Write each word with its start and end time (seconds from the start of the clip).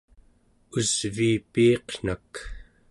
usviipiiqnak 0.77 2.33